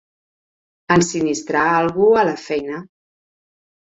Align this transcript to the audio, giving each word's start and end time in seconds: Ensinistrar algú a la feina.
Ensinistrar 0.95 1.67
algú 1.73 2.09
a 2.23 2.27
la 2.31 2.35
feina. 2.49 2.81